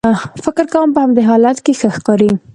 [0.43, 2.29] فکر کوم په همدې حالت کې ښه ښکارې.